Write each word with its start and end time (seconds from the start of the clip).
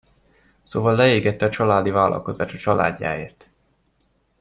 Szóval 0.63 0.95
leégette 0.95 1.45
a 1.45 1.49
családi 1.49 1.89
vállalkozást 1.89 2.53
a 2.53 2.57
családjáért. 2.57 3.49